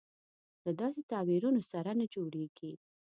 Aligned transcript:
له 0.65 0.71
داسې 0.81 1.01
تعبیرونو 1.11 1.61
سره 1.71 1.91
نه 1.99 2.05
جوړېږي. 2.13 2.71